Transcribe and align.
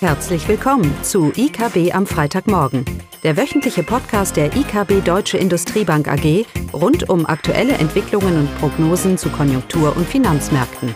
Herzlich 0.00 0.46
willkommen 0.46 0.94
zu 1.02 1.32
IKB 1.34 1.94
am 1.94 2.06
Freitagmorgen, 2.06 2.84
der 3.22 3.38
wöchentliche 3.38 3.82
Podcast 3.82 4.36
der 4.36 4.54
IKB 4.54 5.02
Deutsche 5.02 5.38
Industriebank 5.38 6.06
AG 6.06 6.44
rund 6.74 7.08
um 7.08 7.24
aktuelle 7.24 7.72
Entwicklungen 7.72 8.40
und 8.40 8.58
Prognosen 8.58 9.16
zu 9.16 9.30
Konjunktur- 9.30 9.96
und 9.96 10.06
Finanzmärkten. 10.06 10.94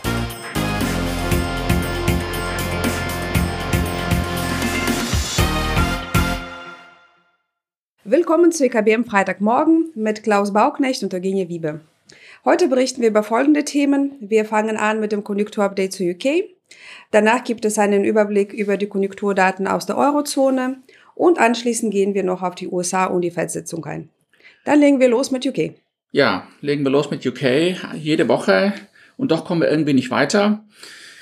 Willkommen 8.04 8.52
zu 8.52 8.66
IKB 8.66 8.94
am 8.94 9.06
Freitagmorgen 9.06 9.92
mit 9.94 10.24
Klaus 10.24 10.52
Bauknecht 10.52 11.02
und 11.02 11.14
Eugenie 11.14 11.48
Wiebe. 11.48 11.80
Heute 12.44 12.68
berichten 12.68 13.00
wir 13.00 13.08
über 13.08 13.22
folgende 13.22 13.64
Themen. 13.64 14.12
Wir 14.20 14.44
fangen 14.44 14.76
an 14.76 15.00
mit 15.00 15.12
dem 15.12 15.24
Konjunkturupdate 15.24 15.90
zu 15.90 16.04
UK. 16.04 16.59
Danach 17.10 17.44
gibt 17.44 17.64
es 17.64 17.78
einen 17.78 18.04
Überblick 18.04 18.52
über 18.52 18.76
die 18.76 18.88
Konjunkturdaten 18.88 19.66
aus 19.66 19.86
der 19.86 19.96
Eurozone 19.96 20.78
und 21.14 21.38
anschließend 21.38 21.92
gehen 21.92 22.14
wir 22.14 22.22
noch 22.22 22.42
auf 22.42 22.54
die 22.54 22.68
USA 22.68 23.06
und 23.06 23.22
die 23.22 23.30
Fed-Sitzung 23.30 23.84
ein. 23.84 24.08
Dann 24.64 24.80
legen 24.80 25.00
wir 25.00 25.08
los 25.08 25.30
mit 25.30 25.46
UK. 25.46 25.74
Ja, 26.12 26.46
legen 26.60 26.82
wir 26.84 26.90
los 26.90 27.10
mit 27.10 27.24
UK. 27.26 27.74
Jede 27.94 28.28
Woche 28.28 28.72
und 29.16 29.30
doch 29.30 29.44
kommen 29.44 29.62
wir 29.62 29.70
irgendwie 29.70 29.94
nicht 29.94 30.10
weiter. 30.10 30.64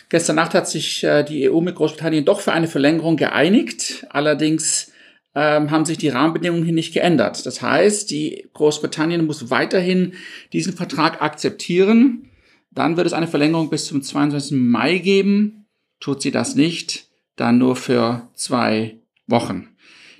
Gestern 0.09 0.37
Nacht 0.37 0.55
hat 0.55 0.69
sich 0.69 1.05
äh, 1.05 1.23
die 1.23 1.51
EU 1.51 1.61
mit 1.61 1.75
Großbritannien 1.75 2.25
doch 2.25 2.41
für 2.41 2.53
eine 2.53 2.69
Verlängerung 2.69 3.17
geeinigt. 3.17 4.07
Allerdings 4.09 4.91
ähm, 5.35 5.71
haben 5.71 5.85
sich 5.85 5.99
die 5.99 6.09
Rahmenbedingungen 6.09 6.65
hier 6.65 6.73
nicht 6.73 6.95
geändert. 6.95 7.45
Das 7.45 7.61
heißt, 7.61 8.11
die 8.11 8.49
Großbritannien 8.55 9.27
muss 9.27 9.51
weiterhin 9.51 10.15
diesen 10.53 10.73
Vertrag 10.73 11.21
akzeptieren. 11.21 12.31
Dann 12.71 12.97
wird 12.97 13.07
es 13.07 13.13
eine 13.13 13.29
Verlängerung 13.29 13.71
bis 13.71 13.87
zum 13.87 14.03
22. 14.03 14.53
Mai 14.53 14.99
geben. 14.99 15.67
Tut 16.01 16.23
sie 16.23 16.31
das 16.31 16.55
nicht, 16.55 17.09
dann 17.37 17.59
nur 17.59 17.77
für 17.77 18.29
zwei 18.35 18.99
Wochen. 19.27 19.69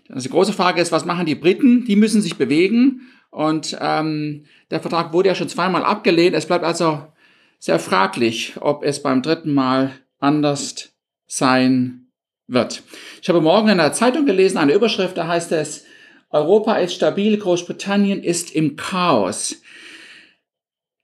Also 0.09 0.29
die 0.29 0.33
große 0.33 0.53
Frage 0.53 0.81
ist, 0.81 0.91
was 0.91 1.05
machen 1.05 1.27
die 1.27 1.35
Briten? 1.35 1.85
Die 1.85 1.97
müssen 1.97 2.23
sich 2.23 2.37
bewegen. 2.37 3.03
Und 3.31 3.77
ähm, 3.81 4.45
der 4.71 4.81
Vertrag 4.81 5.13
wurde 5.13 5.29
ja 5.29 5.35
schon 5.35 5.49
zweimal 5.49 5.85
abgelehnt. 5.85 6.35
Es 6.35 6.47
bleibt 6.47 6.65
also 6.65 7.07
sehr 7.59 7.79
fraglich, 7.79 8.55
ob 8.61 8.83
es 8.83 9.03
beim 9.03 9.23
dritten 9.23 9.53
Mal 9.53 9.93
anders 10.19 10.93
sein 11.27 12.07
wird. 12.47 12.83
Ich 13.21 13.29
habe 13.29 13.41
morgen 13.41 13.69
in 13.69 13.79
der 13.79 13.93
Zeitung 13.93 14.25
gelesen, 14.27 14.57
eine 14.57 14.73
Überschrift, 14.73 15.17
da 15.17 15.29
heißt 15.29 15.53
es, 15.53 15.85
Europa 16.31 16.77
ist 16.77 16.95
stabil, 16.95 17.37
Großbritannien 17.37 18.23
ist 18.23 18.55
im 18.55 18.77
Chaos. 18.77 19.61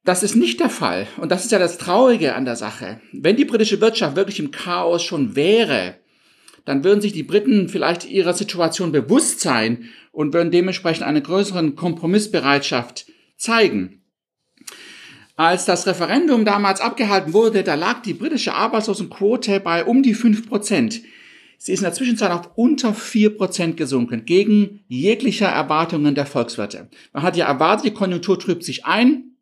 Das 0.04 0.22
ist 0.22 0.36
nicht 0.36 0.60
der 0.60 0.68
Fall. 0.68 1.06
Und 1.16 1.32
das 1.32 1.44
ist 1.44 1.52
ja 1.52 1.58
das 1.58 1.78
Traurige 1.78 2.34
an 2.34 2.44
der 2.44 2.56
Sache. 2.56 3.00
Wenn 3.12 3.36
die 3.36 3.46
britische 3.46 3.80
Wirtschaft 3.80 4.16
wirklich 4.16 4.38
im 4.38 4.50
Chaos 4.50 5.02
schon 5.02 5.34
wäre, 5.34 5.96
dann 6.66 6.84
würden 6.84 7.00
sich 7.00 7.12
die 7.12 7.22
Briten 7.22 7.68
vielleicht 7.68 8.08
ihrer 8.08 8.34
Situation 8.34 8.92
bewusst 8.92 9.40
sein 9.40 9.90
und 10.12 10.34
würden 10.34 10.50
dementsprechend 10.50 11.04
eine 11.04 11.22
größere 11.22 11.72
Kompromissbereitschaft 11.72 13.06
zeigen. 13.36 14.02
Als 15.36 15.64
das 15.64 15.86
Referendum 15.86 16.44
damals 16.44 16.80
abgehalten 16.80 17.32
wurde, 17.32 17.64
da 17.64 17.74
lag 17.74 18.02
die 18.02 18.14
britische 18.14 18.54
Arbeitslosenquote 18.54 19.58
bei 19.58 19.84
um 19.84 20.02
die 20.02 20.14
fünf 20.14 20.48
Prozent. 20.48 21.00
Sie 21.58 21.72
ist 21.72 21.80
in 21.80 21.84
der 21.84 21.94
Zwischenzeit 21.94 22.30
auf 22.30 22.50
unter 22.56 22.94
vier 22.94 23.36
Prozent 23.36 23.76
gesunken, 23.76 24.26
gegen 24.26 24.84
jeglicher 24.86 25.48
Erwartungen 25.48 26.14
der 26.14 26.26
Volkswirte. 26.26 26.88
Man 27.12 27.22
hat 27.22 27.36
ja 27.36 27.46
erwartet, 27.46 27.86
die 27.86 27.94
Konjunktur 27.94 28.38
trübt 28.38 28.64
sich 28.64 28.84
ein, 28.84 29.33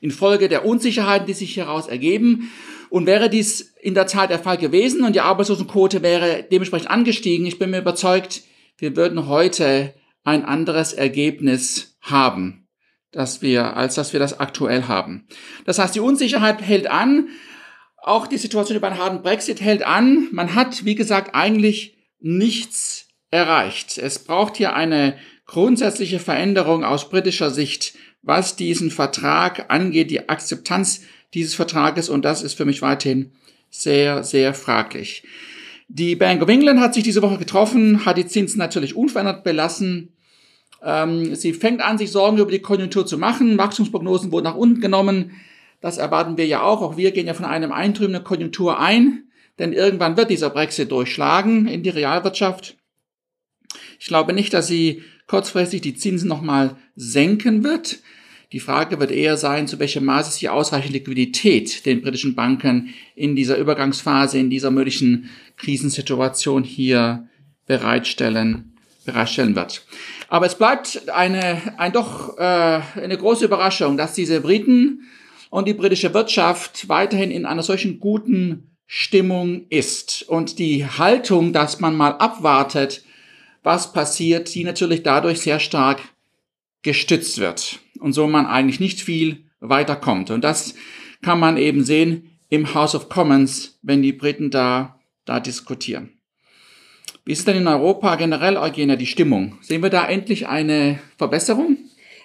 infolge 0.00 0.48
der 0.48 0.64
Unsicherheiten, 0.64 1.26
die 1.26 1.32
sich 1.32 1.54
hieraus 1.54 1.88
ergeben. 1.88 2.50
Und 2.88 3.06
wäre 3.06 3.30
dies 3.30 3.74
in 3.80 3.94
der 3.94 4.06
Tat 4.06 4.30
der 4.30 4.40
Fall 4.40 4.58
gewesen 4.58 5.04
und 5.04 5.14
die 5.14 5.20
Arbeitslosenquote 5.20 6.02
wäre 6.02 6.44
dementsprechend 6.50 6.90
angestiegen, 6.90 7.46
ich 7.46 7.58
bin 7.58 7.70
mir 7.70 7.78
überzeugt, 7.78 8.42
wir 8.78 8.96
würden 8.96 9.28
heute 9.28 9.94
ein 10.24 10.44
anderes 10.44 10.92
Ergebnis 10.92 11.96
haben, 12.00 12.66
dass 13.12 13.42
wir, 13.42 13.76
als 13.76 13.94
dass 13.94 14.12
wir 14.12 14.20
das 14.20 14.40
aktuell 14.40 14.84
haben. 14.84 15.26
Das 15.66 15.78
heißt, 15.78 15.94
die 15.94 16.00
Unsicherheit 16.00 16.60
hält 16.62 16.90
an. 16.90 17.28
Auch 18.02 18.26
die 18.26 18.38
Situation 18.38 18.76
über 18.76 18.86
einen 18.86 18.98
harten 18.98 19.22
Brexit 19.22 19.60
hält 19.60 19.82
an. 19.86 20.28
Man 20.32 20.54
hat, 20.54 20.84
wie 20.84 20.94
gesagt, 20.94 21.34
eigentlich 21.34 21.98
nichts 22.18 23.08
erreicht. 23.30 23.98
Es 23.98 24.18
braucht 24.20 24.56
hier 24.56 24.74
eine 24.74 25.18
grundsätzliche 25.46 26.18
Veränderung 26.18 26.84
aus 26.84 27.10
britischer 27.10 27.50
Sicht 27.50 27.94
was 28.22 28.56
diesen 28.56 28.90
Vertrag 28.90 29.66
angeht, 29.70 30.10
die 30.10 30.28
Akzeptanz 30.28 31.02
dieses 31.34 31.54
Vertrages 31.54 32.08
und 32.08 32.24
das 32.24 32.42
ist 32.42 32.54
für 32.54 32.64
mich 32.64 32.82
weiterhin 32.82 33.32
sehr, 33.70 34.24
sehr 34.24 34.52
fraglich. 34.52 35.24
Die 35.88 36.16
Bank 36.16 36.42
of 36.42 36.48
England 36.48 36.80
hat 36.80 36.94
sich 36.94 37.02
diese 37.02 37.22
Woche 37.22 37.38
getroffen, 37.38 38.04
hat 38.04 38.16
die 38.16 38.26
Zinsen 38.26 38.58
natürlich 38.58 38.94
unverändert 38.94 39.42
belassen. 39.42 40.12
Ähm, 40.82 41.34
sie 41.34 41.52
fängt 41.52 41.80
an, 41.80 41.98
sich 41.98 42.12
Sorgen 42.12 42.38
über 42.38 42.50
die 42.50 42.60
Konjunktur 42.60 43.06
zu 43.06 43.18
machen. 43.18 43.58
Wachstumsprognosen 43.58 44.30
wurden 44.32 44.44
nach 44.44 44.54
unten 44.54 44.80
genommen. 44.80 45.32
Das 45.80 45.98
erwarten 45.98 46.36
wir 46.36 46.46
ja 46.46 46.62
auch. 46.62 46.82
Auch 46.82 46.96
wir 46.96 47.10
gehen 47.10 47.26
ja 47.26 47.34
von 47.34 47.44
einem 47.44 47.72
eintrübenden 47.72 48.22
Konjunktur 48.22 48.78
ein, 48.78 49.24
denn 49.58 49.72
irgendwann 49.72 50.16
wird 50.16 50.30
dieser 50.30 50.50
Brexit 50.50 50.92
durchschlagen 50.92 51.66
in 51.66 51.82
die 51.82 51.90
Realwirtschaft. 51.90 52.76
Ich 53.98 54.06
glaube 54.06 54.32
nicht, 54.32 54.52
dass 54.54 54.66
sie 54.66 55.02
kurzfristig 55.30 55.80
die 55.80 55.94
Zinsen 55.94 56.28
nochmal 56.28 56.74
senken 56.96 57.62
wird. 57.62 58.00
Die 58.52 58.58
Frage 58.58 58.98
wird 58.98 59.12
eher 59.12 59.36
sein, 59.36 59.68
zu 59.68 59.78
welchem 59.78 60.04
Maße 60.04 60.32
sie 60.32 60.48
ausreichend 60.48 60.92
Liquidität 60.92 61.86
den 61.86 62.02
britischen 62.02 62.34
Banken 62.34 62.92
in 63.14 63.36
dieser 63.36 63.56
Übergangsphase, 63.56 64.40
in 64.40 64.50
dieser 64.50 64.72
möglichen 64.72 65.30
Krisensituation 65.56 66.64
hier 66.64 67.28
bereitstellen, 67.66 68.76
bereitstellen 69.04 69.54
wird. 69.54 69.86
Aber 70.28 70.46
es 70.46 70.56
bleibt 70.56 71.08
eine, 71.10 71.78
ein 71.78 71.92
doch 71.92 72.36
äh, 72.36 72.80
eine 72.96 73.16
große 73.16 73.44
Überraschung, 73.44 73.96
dass 73.96 74.14
diese 74.14 74.40
Briten 74.40 75.02
und 75.50 75.68
die 75.68 75.74
britische 75.74 76.12
Wirtschaft 76.12 76.88
weiterhin 76.88 77.30
in 77.30 77.46
einer 77.46 77.62
solchen 77.62 78.00
guten 78.00 78.76
Stimmung 78.88 79.66
ist. 79.68 80.24
Und 80.28 80.58
die 80.58 80.84
Haltung, 80.86 81.52
dass 81.52 81.78
man 81.78 81.94
mal 81.94 82.16
abwartet, 82.16 83.04
was 83.62 83.92
passiert, 83.92 84.54
die 84.54 84.64
natürlich 84.64 85.02
dadurch 85.02 85.40
sehr 85.40 85.60
stark 85.60 86.00
gestützt 86.82 87.38
wird 87.38 87.80
und 87.98 88.12
so 88.12 88.26
man 88.26 88.46
eigentlich 88.46 88.80
nicht 88.80 89.00
viel 89.00 89.44
weiterkommt. 89.60 90.30
Und 90.30 90.42
das 90.42 90.74
kann 91.22 91.38
man 91.38 91.56
eben 91.56 91.84
sehen 91.84 92.30
im 92.48 92.74
House 92.74 92.94
of 92.94 93.08
Commons, 93.08 93.78
wenn 93.82 94.02
die 94.02 94.12
Briten 94.12 94.50
da, 94.50 94.98
da 95.24 95.40
diskutieren. 95.40 96.10
Wie 97.24 97.32
ist 97.32 97.46
denn 97.46 97.58
in 97.58 97.68
Europa 97.68 98.16
generell, 98.16 98.56
Eugenia, 98.56 98.96
die 98.96 99.06
Stimmung? 99.06 99.58
Sehen 99.60 99.82
wir 99.82 99.90
da 99.90 100.08
endlich 100.08 100.48
eine 100.48 100.98
Verbesserung? 101.18 101.76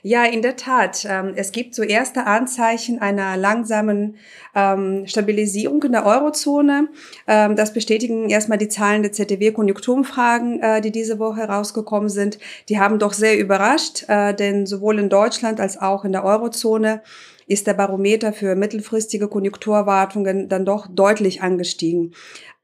Ja, 0.07 0.23
in 0.23 0.43
der 0.43 0.55
Tat. 0.55 1.03
Ähm, 1.09 1.33
es 1.35 1.51
gibt 1.51 1.73
so 1.73 1.81
erste 1.81 2.27
Anzeichen 2.27 3.01
einer 3.01 3.37
langsamen 3.37 4.17
ähm, 4.53 5.07
Stabilisierung 5.07 5.81
in 5.81 5.93
der 5.93 6.05
Eurozone. 6.05 6.89
Ähm, 7.25 7.55
das 7.55 7.73
bestätigen 7.73 8.29
erstmal 8.29 8.59
die 8.59 8.67
Zahlen 8.67 9.01
der 9.01 9.13
ZDW-Konjunkturumfragen, 9.13 10.61
äh, 10.61 10.81
die 10.81 10.91
diese 10.91 11.17
Woche 11.17 11.39
herausgekommen 11.39 12.09
sind. 12.09 12.37
Die 12.69 12.79
haben 12.79 12.99
doch 12.99 13.13
sehr 13.13 13.39
überrascht, 13.39 14.07
äh, 14.07 14.35
denn 14.35 14.67
sowohl 14.67 14.99
in 14.99 15.09
Deutschland 15.09 15.59
als 15.59 15.81
auch 15.81 16.05
in 16.05 16.11
der 16.11 16.23
Eurozone 16.23 17.01
ist 17.47 17.65
der 17.65 17.73
Barometer 17.73 18.31
für 18.31 18.53
mittelfristige 18.53 19.27
Konjunkturerwartungen 19.27 20.49
dann 20.49 20.65
doch 20.65 20.85
deutlich 20.85 21.41
angestiegen. 21.41 22.13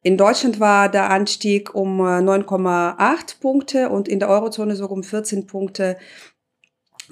In 0.03 0.17
Deutschland 0.17 0.59
war 0.59 0.89
der 0.89 1.11
Anstieg 1.11 1.75
um 1.75 2.01
9,8 2.01 2.97
äh, 2.97 3.35
Punkte 3.39 3.89
und 3.89 4.07
in 4.07 4.19
der 4.19 4.29
Eurozone 4.29 4.75
sogar 4.75 4.93
um 4.93 5.03
14 5.03 5.45
Punkte 5.45 5.95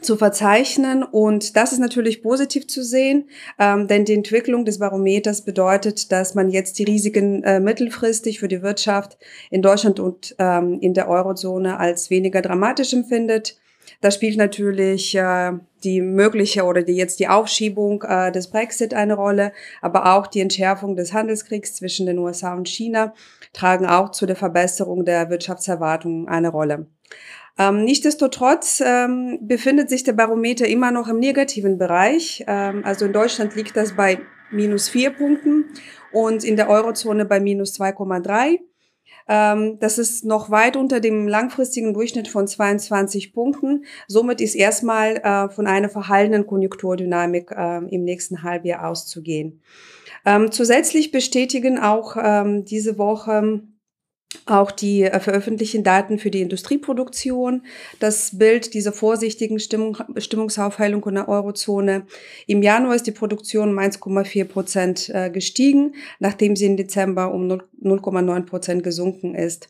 zu 0.01 0.17
verzeichnen. 0.17 1.03
Und 1.03 1.55
das 1.55 1.73
ist 1.73 1.79
natürlich 1.79 2.21
positiv 2.21 2.67
zu 2.67 2.83
sehen, 2.83 3.29
ähm, 3.57 3.87
denn 3.87 4.05
die 4.05 4.13
Entwicklung 4.13 4.65
des 4.65 4.79
Barometers 4.79 5.43
bedeutet, 5.43 6.11
dass 6.11 6.35
man 6.35 6.49
jetzt 6.49 6.79
die 6.79 6.83
Risiken 6.83 7.43
äh, 7.43 7.59
mittelfristig 7.59 8.39
für 8.39 8.47
die 8.47 8.61
Wirtschaft 8.61 9.17
in 9.49 9.61
Deutschland 9.61 9.99
und 9.99 10.35
ähm, 10.39 10.79
in 10.81 10.93
der 10.93 11.09
Eurozone 11.09 11.77
als 11.79 12.09
weniger 12.09 12.41
dramatisch 12.41 12.93
empfindet. 12.93 13.57
Da 14.01 14.11
spielt 14.11 14.37
natürlich 14.37 15.15
äh, 15.15 15.51
die 15.83 16.01
mögliche 16.01 16.63
oder 16.63 16.83
die 16.83 16.95
jetzt 16.95 17.19
die 17.19 17.27
Aufschiebung 17.27 18.03
äh, 18.03 18.31
des 18.31 18.49
Brexit 18.49 18.93
eine 18.93 19.15
Rolle, 19.15 19.51
aber 19.81 20.13
auch 20.15 20.27
die 20.27 20.41
Entschärfung 20.41 20.95
des 20.95 21.13
Handelskriegs 21.13 21.75
zwischen 21.75 22.05
den 22.05 22.17
USA 22.17 22.53
und 22.53 22.67
China 22.67 23.13
tragen 23.53 23.85
auch 23.85 24.11
zu 24.11 24.25
der 24.25 24.35
Verbesserung 24.35 25.05
der 25.05 25.29
Wirtschaftserwartungen 25.29 26.27
eine 26.27 26.49
Rolle. 26.49 26.87
Ähm, 27.59 27.83
nichtsdestotrotz 27.83 28.81
ähm, 28.83 29.39
befindet 29.41 29.89
sich 29.89 30.05
der 30.05 30.13
Barometer 30.13 30.65
immer 30.65 30.91
noch 30.91 31.09
im 31.09 31.19
negativen 31.19 31.77
Bereich. 31.77 32.45
Ähm, 32.47 32.85
also 32.85 33.05
in 33.05 33.13
Deutschland 33.13 33.53
liegt 33.55 33.75
das 33.75 33.97
bei 33.97 34.19
minus 34.49 34.87
vier 34.87 35.09
Punkten 35.09 35.65
und 36.13 36.45
in 36.45 36.55
der 36.55 36.69
Eurozone 36.69 37.25
bei 37.25 37.41
minus 37.41 37.77
2,3. 37.77 38.59
Ähm, 39.27 39.77
das 39.79 39.97
ist 39.97 40.23
noch 40.23 40.49
weit 40.49 40.77
unter 40.77 41.01
dem 41.01 41.27
langfristigen 41.27 41.93
Durchschnitt 41.93 42.29
von 42.29 42.47
22 42.47 43.33
Punkten. 43.33 43.83
Somit 44.07 44.39
ist 44.39 44.55
erstmal 44.55 45.17
äh, 45.17 45.49
von 45.49 45.67
einer 45.67 45.89
verhallenen 45.89 46.47
Konjunkturdynamik 46.47 47.51
äh, 47.51 47.77
im 47.93 48.05
nächsten 48.05 48.41
Halbjahr 48.41 48.87
auszugehen. 48.87 49.61
Ähm, 50.25 50.51
zusätzlich 50.51 51.11
bestätigen 51.11 51.77
auch 51.77 52.15
ähm, 52.21 52.63
diese 52.63 52.97
Woche 52.97 53.61
auch 54.45 54.71
die 54.71 55.03
äh, 55.03 55.19
veröffentlichten 55.19 55.83
Daten 55.83 56.19
für 56.19 56.29
die 56.29 56.41
Industrieproduktion, 56.41 57.63
das 57.99 58.37
Bild 58.37 58.73
dieser 58.73 58.93
vorsichtigen 58.93 59.59
Stimmung, 59.59 59.97
Stimmungsaufheilung 60.17 61.03
in 61.05 61.15
der 61.15 61.29
Eurozone. 61.29 62.05
Im 62.45 62.61
Januar 62.61 62.95
ist 62.95 63.07
die 63.07 63.11
Produktion 63.11 63.69
um 63.69 63.79
1,4 63.79 64.45
Prozent 64.45 65.09
äh, 65.09 65.29
gestiegen, 65.29 65.95
nachdem 66.19 66.55
sie 66.55 66.65
im 66.65 66.77
Dezember 66.77 67.33
um 67.33 67.47
0,9 67.49 68.45
Prozent 68.45 68.83
gesunken 68.83 69.33
ist. 69.35 69.69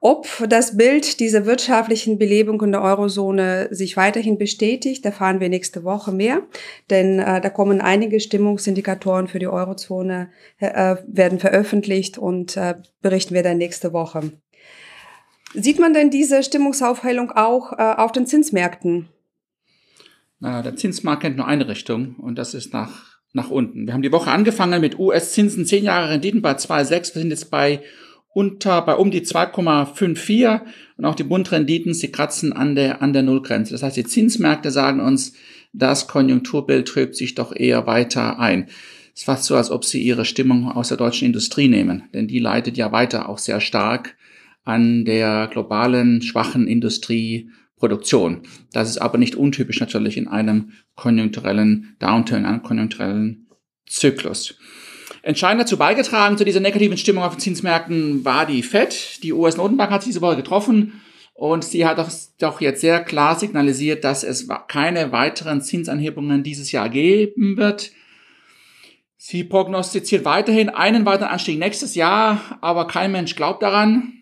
Ob 0.00 0.28
das 0.48 0.76
Bild 0.76 1.18
dieser 1.18 1.44
wirtschaftlichen 1.44 2.18
Belebung 2.18 2.62
in 2.62 2.70
der 2.70 2.82
Eurozone 2.82 3.68
sich 3.72 3.96
weiterhin 3.96 4.38
bestätigt, 4.38 5.04
erfahren 5.04 5.40
wir 5.40 5.48
nächste 5.48 5.82
Woche 5.82 6.12
mehr, 6.12 6.42
denn 6.88 7.18
äh, 7.18 7.40
da 7.40 7.50
kommen 7.50 7.80
einige 7.80 8.20
Stimmungsindikatoren 8.20 9.26
für 9.26 9.40
die 9.40 9.48
Eurozone, 9.48 10.30
äh, 10.58 10.96
werden 11.06 11.40
veröffentlicht 11.40 12.16
und 12.16 12.56
äh, 12.56 12.76
berichten 13.02 13.34
wir 13.34 13.42
dann 13.42 13.58
nächste 13.58 13.92
Woche. 13.92 14.32
Sieht 15.54 15.80
man 15.80 15.94
denn 15.94 16.10
diese 16.10 16.42
Stimmungsaufheilung 16.44 17.32
auch 17.32 17.72
äh, 17.72 17.82
auf 17.82 18.12
den 18.12 18.26
Zinsmärkten? 18.26 19.08
Na, 20.38 20.62
der 20.62 20.76
Zinsmarkt 20.76 21.22
kennt 21.22 21.36
nur 21.36 21.48
eine 21.48 21.66
Richtung 21.66 22.14
und 22.16 22.36
das 22.36 22.54
ist 22.54 22.72
nach, 22.72 23.18
nach 23.32 23.50
unten. 23.50 23.86
Wir 23.86 23.94
haben 23.94 24.02
die 24.02 24.12
Woche 24.12 24.30
angefangen 24.30 24.80
mit 24.80 24.96
US-Zinsen, 24.96 25.66
10 25.66 25.82
Jahre 25.82 26.10
Renditen 26.10 26.42
bei 26.42 26.52
2,6. 26.52 26.90
Wir 27.14 27.22
sind 27.22 27.30
jetzt 27.30 27.50
bei 27.50 27.82
unter, 28.38 28.82
bei 28.82 28.94
um 28.94 29.10
die 29.10 29.22
2,54 29.22 30.60
und 30.96 31.04
auch 31.04 31.16
die 31.16 31.24
Bundrenditen, 31.24 31.92
sie 31.92 32.12
kratzen 32.12 32.52
an 32.52 32.76
der, 32.76 33.02
an 33.02 33.12
der 33.12 33.24
Nullgrenze. 33.24 33.72
Das 33.72 33.82
heißt, 33.82 33.96
die 33.96 34.04
Zinsmärkte 34.04 34.70
sagen 34.70 35.00
uns, 35.00 35.32
das 35.72 36.06
Konjunkturbild 36.06 36.86
trübt 36.86 37.16
sich 37.16 37.34
doch 37.34 37.52
eher 37.52 37.88
weiter 37.88 38.38
ein. 38.38 38.68
Es 39.12 39.22
ist 39.22 39.24
fast 39.24 39.42
so, 39.42 39.56
als 39.56 39.72
ob 39.72 39.84
sie 39.84 40.00
ihre 40.00 40.24
Stimmung 40.24 40.70
aus 40.70 40.86
der 40.86 40.96
deutschen 40.96 41.26
Industrie 41.26 41.66
nehmen, 41.66 42.04
denn 42.14 42.28
die 42.28 42.38
leidet 42.38 42.76
ja 42.76 42.92
weiter 42.92 43.28
auch 43.28 43.38
sehr 43.38 43.60
stark 43.60 44.16
an 44.62 45.04
der 45.04 45.48
globalen 45.50 46.22
schwachen 46.22 46.68
Industrieproduktion. 46.68 48.42
Das 48.72 48.88
ist 48.88 48.98
aber 48.98 49.18
nicht 49.18 49.34
untypisch 49.34 49.80
natürlich 49.80 50.16
in 50.16 50.28
einem 50.28 50.74
konjunkturellen 50.94 51.96
Downturn, 51.98 52.46
einem 52.46 52.62
konjunkturellen 52.62 53.48
Zyklus. 53.88 54.54
Entscheidend 55.28 55.60
dazu 55.60 55.76
beigetragen 55.76 56.38
zu 56.38 56.44
dieser 56.46 56.60
negativen 56.60 56.96
Stimmung 56.96 57.22
auf 57.22 57.34
den 57.34 57.40
Zinsmärkten 57.40 58.24
war 58.24 58.46
die 58.46 58.62
Fed. 58.62 59.22
Die 59.22 59.34
US-Notenbank 59.34 59.90
hat 59.90 60.00
sich 60.02 60.14
diese 60.14 60.22
Woche 60.22 60.36
getroffen 60.36 61.02
und 61.34 61.64
sie 61.64 61.84
hat 61.84 61.98
doch, 62.38 62.60
jetzt 62.62 62.80
sehr 62.80 63.04
klar 63.04 63.38
signalisiert, 63.38 64.04
dass 64.04 64.24
es 64.24 64.48
keine 64.68 65.12
weiteren 65.12 65.60
Zinsanhebungen 65.60 66.44
dieses 66.44 66.72
Jahr 66.72 66.88
geben 66.88 67.58
wird. 67.58 67.92
Sie 69.18 69.44
prognostiziert 69.44 70.24
weiterhin 70.24 70.70
einen 70.70 71.04
weiteren 71.04 71.28
Anstieg 71.28 71.58
nächstes 71.58 71.94
Jahr, 71.94 72.56
aber 72.62 72.86
kein 72.86 73.12
Mensch 73.12 73.36
glaubt 73.36 73.62
daran. 73.62 74.14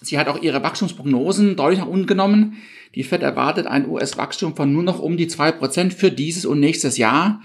Sie 0.00 0.18
hat 0.18 0.28
auch 0.28 0.40
ihre 0.40 0.62
Wachstumsprognosen 0.62 1.54
deutlich 1.54 1.80
nach 1.80 1.86
unten 1.86 2.06
genommen. 2.06 2.62
Die 2.94 3.02
Fed 3.02 3.22
erwartet 3.22 3.66
ein 3.66 3.86
US-Wachstum 3.86 4.56
von 4.56 4.72
nur 4.72 4.84
noch 4.84 5.00
um 5.00 5.18
die 5.18 5.28
zwei 5.28 5.52
Prozent 5.52 5.92
für 5.92 6.10
dieses 6.10 6.46
und 6.46 6.60
nächstes 6.60 6.96
Jahr. 6.96 7.42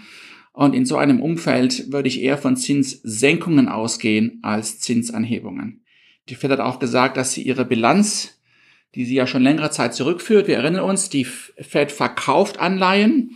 Und 0.52 0.74
in 0.74 0.86
so 0.86 0.98
einem 0.98 1.22
Umfeld 1.22 1.92
würde 1.92 2.08
ich 2.08 2.22
eher 2.22 2.38
von 2.38 2.58
Zinssenkungen 2.58 3.68
ausgehen 3.68 4.40
als 4.42 4.80
Zinsanhebungen. 4.80 5.84
Die 6.28 6.36
Fed 6.36 6.52
hat 6.52 6.60
auch 6.60 6.80
gesagt, 6.80 7.18
dass 7.18 7.34
sie 7.34 7.44
ihre 7.44 7.66
Bilanz, 7.66 8.40
die 8.96 9.06
sie 9.06 9.16
ja 9.16 9.28
schon 9.28 9.44
längere 9.44 9.72
Zeit 9.72 9.94
zurückführt, 9.94 10.48
wir 10.48 10.58
erinnern 10.58 10.84
uns, 10.84 11.10
die 11.10 11.26
Fed 11.26 11.92
verkauft 11.92 12.60
Anleihen 12.60 13.36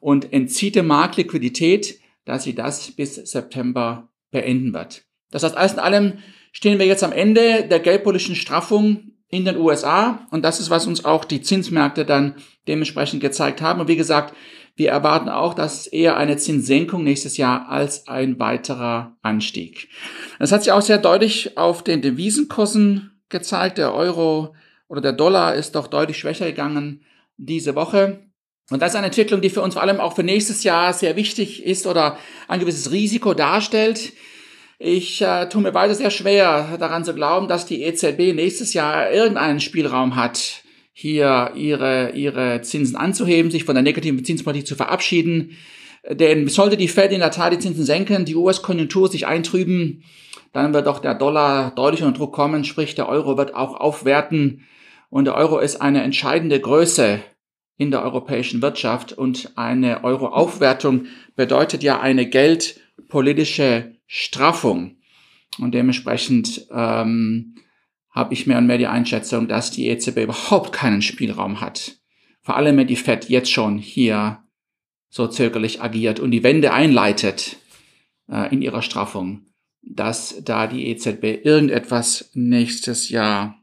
und 0.00 0.32
entzieht 0.32 0.76
dem 0.76 0.86
Markt 0.86 1.16
Liquidität, 1.16 1.98
dass 2.24 2.44
sie 2.44 2.54
das 2.54 2.90
bis 2.92 3.14
September 3.14 4.08
beenden 4.30 4.72
wird. 4.72 5.04
Das 5.30 5.42
heißt, 5.42 5.56
alles 5.56 5.72
in 5.72 5.78
allem 5.78 6.12
stehen 6.52 6.78
wir 6.78 6.86
jetzt 6.86 7.04
am 7.04 7.12
Ende 7.12 7.66
der 7.68 7.80
geldpolitischen 7.80 8.36
Straffung 8.36 9.12
in 9.28 9.44
den 9.44 9.56
USA 9.56 10.26
und 10.30 10.44
das 10.44 10.60
ist, 10.60 10.70
was 10.70 10.86
uns 10.86 11.04
auch 11.04 11.24
die 11.24 11.42
Zinsmärkte 11.42 12.04
dann 12.04 12.36
dementsprechend 12.68 13.20
gezeigt 13.20 13.60
haben. 13.60 13.80
Und 13.80 13.88
wie 13.88 13.96
gesagt, 13.96 14.34
wir 14.76 14.90
erwarten 14.90 15.28
auch, 15.28 15.54
dass 15.54 15.86
eher 15.86 16.16
eine 16.16 16.36
Zinssenkung 16.36 17.04
nächstes 17.04 17.36
Jahr 17.36 17.68
als 17.68 18.08
ein 18.08 18.38
weiterer 18.40 19.16
Anstieg. 19.22 19.88
Das 20.38 20.50
hat 20.50 20.64
sich 20.64 20.72
auch 20.72 20.82
sehr 20.82 20.98
deutlich 20.98 21.56
auf 21.56 21.84
den 21.84 22.02
Devisenkursen 22.02 23.12
gezeigt. 23.28 23.78
Der 23.78 23.94
Euro 23.94 24.54
oder 24.88 25.00
der 25.00 25.12
Dollar 25.12 25.54
ist 25.54 25.76
doch 25.76 25.86
deutlich 25.86 26.18
schwächer 26.18 26.46
gegangen 26.46 27.04
diese 27.36 27.74
Woche. 27.74 28.24
Und 28.70 28.80
das 28.80 28.92
ist 28.92 28.96
eine 28.96 29.06
Entwicklung, 29.06 29.40
die 29.40 29.50
für 29.50 29.62
uns 29.62 29.74
vor 29.74 29.82
allem 29.82 30.00
auch 30.00 30.16
für 30.16 30.22
nächstes 30.22 30.64
Jahr 30.64 30.92
sehr 30.92 31.16
wichtig 31.16 31.64
ist 31.64 31.86
oder 31.86 32.18
ein 32.48 32.60
gewisses 32.60 32.90
Risiko 32.90 33.34
darstellt. 33.34 34.12
Ich 34.78 35.22
äh, 35.22 35.48
tue 35.48 35.62
mir 35.62 35.74
weiter 35.74 35.94
sehr 35.94 36.10
schwer 36.10 36.76
daran 36.78 37.04
zu 37.04 37.14
glauben, 37.14 37.46
dass 37.46 37.66
die 37.66 37.82
EZB 37.82 38.34
nächstes 38.34 38.74
Jahr 38.74 39.10
irgendeinen 39.10 39.60
Spielraum 39.60 40.16
hat, 40.16 40.63
hier 40.94 41.50
ihre, 41.56 42.12
ihre 42.12 42.62
Zinsen 42.62 42.96
anzuheben, 42.96 43.50
sich 43.50 43.64
von 43.64 43.74
der 43.74 43.82
negativen 43.82 44.24
Zinspolitik 44.24 44.66
zu 44.66 44.76
verabschieden. 44.76 45.56
Denn 46.08 46.48
sollte 46.48 46.76
die 46.76 46.88
Fed 46.88 47.12
in 47.12 47.20
der 47.20 47.32
Tat 47.32 47.52
die 47.52 47.58
Zinsen 47.58 47.84
senken, 47.84 48.24
die 48.24 48.36
US-Konjunktur 48.36 49.08
sich 49.08 49.26
eintrüben, 49.26 50.04
dann 50.52 50.72
wird 50.72 50.86
auch 50.86 51.00
der 51.00 51.14
Dollar 51.14 51.72
deutlich 51.74 52.02
unter 52.02 52.16
Druck 52.16 52.32
kommen, 52.32 52.64
sprich 52.64 52.94
der 52.94 53.08
Euro 53.08 53.36
wird 53.36 53.54
auch 53.54 53.74
aufwerten. 53.74 54.64
Und 55.10 55.24
der 55.24 55.34
Euro 55.34 55.58
ist 55.58 55.80
eine 55.80 56.02
entscheidende 56.02 56.60
Größe 56.60 57.20
in 57.76 57.90
der 57.90 58.02
europäischen 58.02 58.62
Wirtschaft 58.62 59.12
und 59.12 59.52
eine 59.56 60.04
Euro-Aufwertung 60.04 61.06
bedeutet 61.34 61.82
ja 61.82 62.00
eine 62.00 62.26
geldpolitische 62.28 63.96
Straffung. 64.06 64.96
Und 65.58 65.74
dementsprechend 65.74 66.68
ähm, 66.70 67.56
habe 68.14 68.32
ich 68.32 68.46
mehr 68.46 68.58
und 68.58 68.66
mehr 68.66 68.78
die 68.78 68.86
Einschätzung, 68.86 69.48
dass 69.48 69.72
die 69.72 69.88
EZB 69.88 70.18
überhaupt 70.18 70.72
keinen 70.72 71.02
Spielraum 71.02 71.60
hat. 71.60 71.96
Vor 72.42 72.56
allem, 72.56 72.76
wenn 72.76 72.86
die 72.86 72.96
Fed 72.96 73.28
jetzt 73.28 73.50
schon 73.50 73.76
hier 73.78 74.42
so 75.10 75.26
zögerlich 75.26 75.82
agiert 75.82 76.20
und 76.20 76.30
die 76.30 76.42
Wende 76.42 76.72
einleitet 76.72 77.56
äh, 78.30 78.52
in 78.52 78.62
ihrer 78.62 78.82
Straffung, 78.82 79.46
dass 79.82 80.42
da 80.44 80.66
die 80.66 80.88
EZB 80.88 81.44
irgendetwas 81.44 82.30
nächstes 82.34 83.08
Jahr 83.08 83.58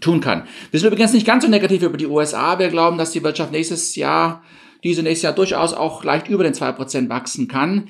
tun 0.00 0.20
kann. 0.20 0.46
Wir 0.70 0.78
sind 0.78 0.88
übrigens 0.88 1.12
nicht 1.12 1.26
ganz 1.26 1.44
so 1.44 1.50
negativ 1.50 1.82
über 1.82 1.96
die 1.96 2.06
USA. 2.06 2.58
Wir 2.58 2.68
glauben, 2.68 2.98
dass 2.98 3.10
die 3.10 3.22
Wirtschaft 3.22 3.52
nächstes 3.52 3.96
Jahr, 3.96 4.42
diese 4.84 5.02
nächstes 5.02 5.22
Jahr 5.22 5.34
durchaus 5.34 5.74
auch 5.74 6.04
leicht 6.04 6.28
über 6.28 6.44
den 6.44 6.54
2% 6.54 7.08
wachsen 7.08 7.48
kann. 7.48 7.88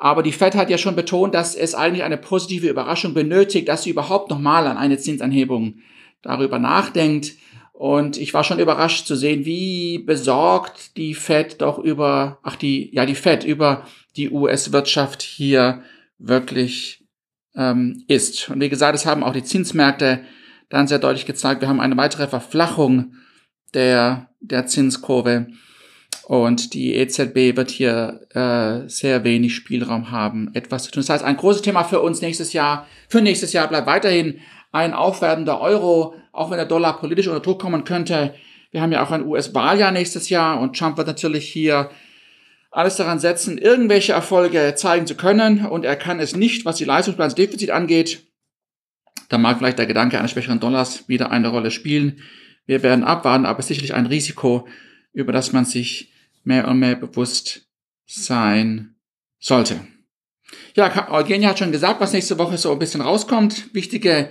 Aber 0.00 0.22
die 0.22 0.32
Fed 0.32 0.54
hat 0.54 0.70
ja 0.70 0.78
schon 0.78 0.96
betont, 0.96 1.34
dass 1.34 1.54
es 1.54 1.74
eigentlich 1.74 2.04
eine 2.04 2.16
positive 2.16 2.66
Überraschung 2.66 3.12
benötigt, 3.12 3.68
dass 3.68 3.82
sie 3.82 3.90
überhaupt 3.90 4.30
nochmal 4.30 4.66
an 4.66 4.78
eine 4.78 4.96
Zinsanhebung 4.96 5.74
darüber 6.22 6.58
nachdenkt. 6.58 7.32
Und 7.74 8.16
ich 8.16 8.32
war 8.32 8.42
schon 8.42 8.60
überrascht 8.60 9.06
zu 9.06 9.14
sehen, 9.14 9.44
wie 9.44 9.98
besorgt 9.98 10.96
die 10.96 11.12
Fed 11.12 11.60
doch 11.60 11.78
über, 11.78 12.38
ach 12.42 12.56
die, 12.56 12.88
ja 12.94 13.04
die 13.04 13.14
Fed 13.14 13.44
über 13.44 13.84
die 14.16 14.30
US-Wirtschaft 14.30 15.20
hier 15.20 15.82
wirklich 16.16 17.04
ähm, 17.54 18.02
ist. 18.08 18.48
Und 18.48 18.62
wie 18.62 18.70
gesagt, 18.70 18.94
es 18.94 19.04
haben 19.04 19.22
auch 19.22 19.34
die 19.34 19.44
Zinsmärkte 19.44 20.24
dann 20.70 20.88
sehr 20.88 20.98
deutlich 20.98 21.26
gezeigt. 21.26 21.60
Wir 21.60 21.68
haben 21.68 21.80
eine 21.80 21.98
weitere 21.98 22.26
Verflachung 22.26 23.16
der, 23.74 24.30
der 24.40 24.66
Zinskurve. 24.66 25.48
Und 26.30 26.74
die 26.74 26.94
EZB 26.94 27.56
wird 27.56 27.72
hier 27.72 28.20
äh, 28.34 28.88
sehr 28.88 29.24
wenig 29.24 29.52
Spielraum 29.52 30.12
haben, 30.12 30.54
etwas 30.54 30.84
zu 30.84 30.92
tun. 30.92 31.00
Das 31.00 31.10
heißt, 31.10 31.24
ein 31.24 31.36
großes 31.36 31.62
Thema 31.62 31.82
für 31.82 31.98
uns 31.98 32.20
nächstes 32.20 32.52
Jahr, 32.52 32.86
für 33.08 33.20
nächstes 33.20 33.52
Jahr 33.52 33.66
bleibt 33.66 33.88
weiterhin 33.88 34.38
ein 34.70 34.94
aufwertender 34.94 35.60
Euro, 35.60 36.14
auch 36.30 36.52
wenn 36.52 36.58
der 36.58 36.66
Dollar 36.66 37.00
politisch 37.00 37.26
unter 37.26 37.40
Druck 37.40 37.60
kommen 37.60 37.82
könnte. 37.82 38.32
Wir 38.70 38.80
haben 38.80 38.92
ja 38.92 39.02
auch 39.02 39.10
ein 39.10 39.26
US-Wahljahr 39.26 39.90
nächstes 39.90 40.28
Jahr 40.28 40.60
und 40.60 40.78
Trump 40.78 40.98
wird 40.98 41.08
natürlich 41.08 41.48
hier 41.48 41.90
alles 42.70 42.94
daran 42.94 43.18
setzen, 43.18 43.58
irgendwelche 43.58 44.12
Erfolge 44.12 44.74
zeigen 44.76 45.08
zu 45.08 45.16
können 45.16 45.66
und 45.66 45.84
er 45.84 45.96
kann 45.96 46.20
es 46.20 46.36
nicht, 46.36 46.64
was 46.64 46.76
die 46.76 46.84
Leistungsbilanzdefizit 46.84 47.70
angeht. 47.70 48.22
Da 49.30 49.36
mag 49.36 49.58
vielleicht 49.58 49.80
der 49.80 49.86
Gedanke 49.86 50.16
eines 50.16 50.30
schwächeren 50.30 50.60
Dollars 50.60 51.08
wieder 51.08 51.32
eine 51.32 51.48
Rolle 51.48 51.72
spielen. 51.72 52.20
Wir 52.66 52.84
werden 52.84 53.02
abwarten, 53.02 53.46
aber 53.46 53.62
sicherlich 53.62 53.94
ein 53.94 54.06
Risiko, 54.06 54.68
über 55.12 55.32
das 55.32 55.52
man 55.52 55.64
sich 55.64 56.12
mehr 56.44 56.68
und 56.68 56.78
mehr 56.78 56.96
bewusst 56.96 57.68
sein 58.06 58.96
sollte. 59.38 59.80
Ja, 60.74 61.10
Eugenia 61.10 61.50
hat 61.50 61.58
schon 61.58 61.72
gesagt, 61.72 62.00
was 62.00 62.12
nächste 62.12 62.38
Woche 62.38 62.58
so 62.58 62.72
ein 62.72 62.78
bisschen 62.78 63.00
rauskommt. 63.00 63.74
Wichtige 63.74 64.30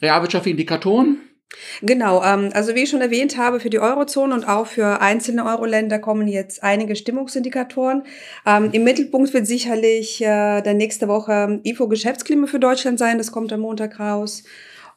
realwirtschaftliche 0.00 0.52
Indikatoren. 0.52 1.18
Genau, 1.80 2.22
ähm, 2.22 2.50
also 2.52 2.74
wie 2.74 2.82
ich 2.82 2.90
schon 2.90 3.00
erwähnt 3.00 3.38
habe, 3.38 3.58
für 3.58 3.70
die 3.70 3.78
Eurozone 3.78 4.34
und 4.34 4.46
auch 4.46 4.66
für 4.66 5.00
einzelne 5.00 5.46
Euro-Länder 5.46 5.98
kommen 5.98 6.28
jetzt 6.28 6.62
einige 6.62 6.94
Stimmungsindikatoren. 6.94 8.02
Ähm, 8.46 8.68
Im 8.72 8.84
Mittelpunkt 8.84 9.32
wird 9.32 9.46
sicherlich 9.46 10.20
äh, 10.20 10.60
der 10.60 10.74
nächste 10.74 11.08
Woche 11.08 11.60
IFO-Geschäftsklima 11.64 12.46
für 12.46 12.60
Deutschland 12.60 12.98
sein, 12.98 13.16
das 13.16 13.32
kommt 13.32 13.52
am 13.52 13.60
Montag 13.60 13.98
raus. 13.98 14.44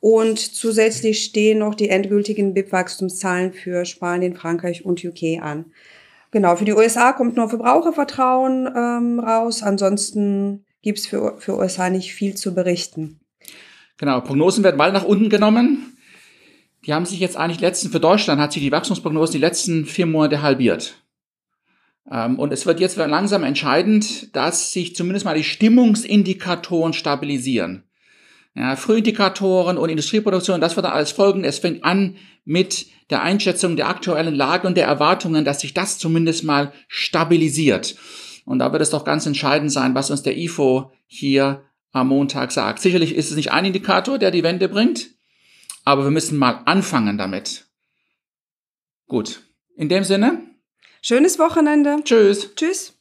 Und 0.02 0.40
zusätzlich 0.40 1.24
stehen 1.24 1.60
noch 1.60 1.76
die 1.76 1.90
endgültigen 1.90 2.54
BIP-Wachstumszahlen 2.54 3.54
für 3.54 3.86
Spanien, 3.86 4.36
Frankreich 4.36 4.84
und 4.84 5.04
UK 5.06 5.42
an. 5.42 5.72
Genau, 6.32 6.56
für 6.56 6.66
die 6.66 6.74
USA 6.74 7.12
kommt 7.12 7.36
nur 7.36 7.50
Verbrauchervertrauen 7.50 8.68
ähm, 8.74 9.20
raus. 9.20 9.64
Ansonsten 9.64 10.66
gibt's 10.82 11.06
für, 11.06 11.36
für 11.40 11.58
USA 11.58 11.90
nicht 11.90 12.14
viel 12.14 12.36
zu 12.36 12.56
berichten. 12.56 13.20
Genau, 13.98 14.22
Prognosen 14.22 14.64
werden 14.64 14.78
mal 14.78 14.92
nach 14.92 15.04
unten 15.04 15.30
genommen. 15.30 15.98
Die 16.86 16.94
haben 16.94 17.06
sich 17.06 17.20
jetzt 17.20 17.38
eigentlich 17.38 17.60
letzten, 17.60 17.92
für 17.92 18.00
Deutschland 18.00 18.42
hat 18.42 18.54
sich 18.54 18.64
die 18.64 18.72
Wachstumsprognosen 18.72 19.34
die 19.34 19.46
letzten 19.46 19.86
vier 19.86 20.08
Monate 20.08 20.42
halbiert. 20.42 20.96
Ähm, 22.10 22.40
und 22.40 22.52
es 22.54 22.66
wird 22.66 22.80
jetzt 22.80 22.98
langsam 22.98 23.44
entscheidend, 23.44 24.36
dass 24.36 24.72
sich 24.72 24.96
zumindest 24.96 25.26
mal 25.26 25.38
die 25.38 25.44
Stimmungsindikatoren 25.44 26.94
stabilisieren. 26.94 27.84
Ja, 28.54 28.76
Frühindikatoren 28.76 29.78
und 29.78 29.90
Industrieproduktion, 29.90 30.60
das 30.60 30.76
wird 30.76 30.86
dann 30.86 30.94
alles 30.94 31.12
folgen. 31.12 31.44
Es 31.44 31.60
fängt 31.60 31.84
an 31.84 32.18
mit 32.44 32.88
der 33.10 33.22
Einschätzung 33.22 33.76
der 33.76 33.88
aktuellen 33.88 34.36
Lage 34.36 34.68
und 34.68 34.76
der 34.76 34.88
Erwartungen, 34.88 35.46
dass 35.46 35.62
sich 35.62 35.74
das 35.74 35.98
zumindest 36.00 36.44
mal 36.44 36.74
stabilisiert. 36.88 37.96
Und 38.46 38.60
da 38.60 38.72
wird 38.74 38.82
es 38.82 38.90
doch 38.90 39.06
ganz 39.06 39.26
entscheidend 39.26 39.72
sein, 39.72 39.96
was 39.96 40.12
uns 40.12 40.24
der 40.24 40.38
IFO 40.38 40.92
hier 41.08 41.64
am 41.92 42.10
Montag 42.10 42.52
sagt. 42.52 42.80
Sicherlich 42.80 43.16
ist 43.16 43.30
es 43.30 43.38
nicht 43.38 43.52
ein 43.52 43.66
Indikator, 43.66 44.18
der 44.18 44.32
die 44.32 44.44
Wende 44.44 44.68
bringt, 44.68 45.12
aber 45.86 46.04
wir 46.04 46.12
müssen 46.12 46.38
mal 46.38 46.62
anfangen 46.66 47.18
damit. 47.18 47.68
Gut. 49.08 49.44
In 49.76 49.90
dem 49.90 50.04
Sinne. 50.04 50.42
Schönes 51.02 51.40
Wochenende. 51.40 51.98
Tschüss. 52.04 52.54
Tschüss. 52.56 53.01